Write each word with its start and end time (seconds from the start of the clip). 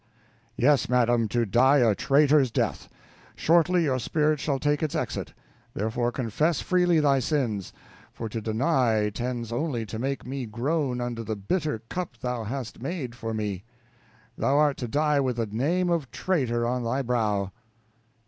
Yes, 0.57 0.89
madam, 0.89 1.27
to 1.27 1.45
die 1.45 1.77
a 1.77 1.93
traitor's 1.93 2.49
death. 2.49 2.89
Shortly 3.35 3.83
your 3.83 3.99
spirit 3.99 4.39
shall 4.39 4.57
take 4.57 4.81
its 4.81 4.95
exit; 4.95 5.35
therefore 5.75 6.11
confess 6.11 6.59
freely 6.59 6.99
thy 6.99 7.19
sins, 7.19 7.71
for 8.11 8.27
to 8.27 8.41
deny 8.41 9.11
tends 9.13 9.51
only 9.51 9.85
to 9.85 9.99
make 9.99 10.25
me 10.25 10.47
groan 10.47 11.01
under 11.01 11.23
the 11.23 11.35
bitter 11.35 11.83
cup 11.87 12.17
thou 12.17 12.45
hast 12.45 12.81
made 12.81 13.13
for 13.13 13.31
me. 13.31 13.63
Thou 14.39 14.57
art 14.57 14.77
to 14.77 14.87
die 14.87 15.19
with 15.19 15.35
the 15.35 15.45
name 15.45 15.91
of 15.91 16.09
traitor 16.09 16.65
on 16.65 16.83
thy 16.83 17.03
brow! 17.03 17.51